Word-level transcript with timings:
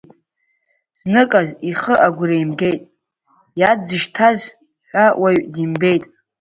Зныказ 0.99 1.47
ихы 1.69 1.95
агәра 2.05 2.35
имгеит, 2.41 2.81
иа 3.59 3.71
дзышьҭаз 3.79 4.39
ҳәа 4.89 5.05
уаҩ 5.21 5.39
димбеит. 5.53 6.03